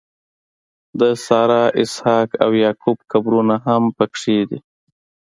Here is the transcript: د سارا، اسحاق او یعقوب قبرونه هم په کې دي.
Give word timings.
د 0.99 1.01
سارا، 1.25 1.63
اسحاق 1.81 2.29
او 2.43 2.51
یعقوب 2.63 2.97
قبرونه 3.11 3.55
هم 3.65 3.83
په 3.97 4.05
کې 4.19 4.37
دي. 4.49 4.59